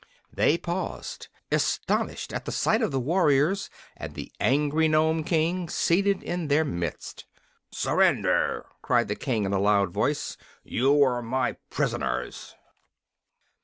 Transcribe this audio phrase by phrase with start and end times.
[0.33, 6.47] They paused, astonished, at sight of the warriors and the angry Nome King, seated in
[6.47, 7.27] their midst.
[7.71, 10.37] "Surrender!" cried the King, in a loud voice.
[10.63, 12.55] "You are my prisoners."